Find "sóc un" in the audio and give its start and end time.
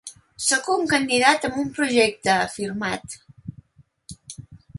0.43-0.87